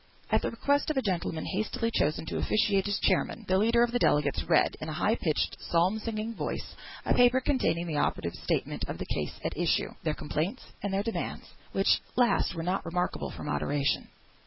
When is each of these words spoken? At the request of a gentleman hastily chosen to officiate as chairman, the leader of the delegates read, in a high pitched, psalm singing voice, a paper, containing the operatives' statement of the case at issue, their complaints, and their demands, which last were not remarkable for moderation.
At 0.31 0.41
the 0.41 0.49
request 0.49 0.89
of 0.89 0.97
a 0.97 1.01
gentleman 1.03 1.45
hastily 1.45 1.91
chosen 1.93 2.25
to 2.25 2.37
officiate 2.39 2.87
as 2.87 2.97
chairman, 3.01 3.45
the 3.47 3.59
leader 3.59 3.83
of 3.83 3.91
the 3.91 3.99
delegates 3.99 4.41
read, 4.45 4.75
in 4.81 4.89
a 4.89 4.93
high 4.93 5.13
pitched, 5.13 5.57
psalm 5.61 5.99
singing 5.99 6.33
voice, 6.33 6.73
a 7.05 7.13
paper, 7.13 7.39
containing 7.39 7.85
the 7.85 7.97
operatives' 7.97 8.41
statement 8.41 8.83
of 8.87 8.97
the 8.97 9.05
case 9.05 9.39
at 9.45 9.55
issue, 9.55 9.91
their 10.01 10.15
complaints, 10.15 10.63
and 10.81 10.91
their 10.91 11.03
demands, 11.03 11.53
which 11.71 12.01
last 12.17 12.55
were 12.55 12.63
not 12.63 12.83
remarkable 12.83 13.29
for 13.29 13.43
moderation. 13.43 14.07